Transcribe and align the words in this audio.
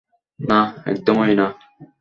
না, 0.39 0.59
একদমই 0.85 1.33
না। 1.35 1.47